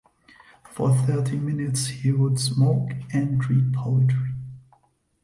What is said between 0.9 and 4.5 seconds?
thirty minutes he would smoke and read poetry.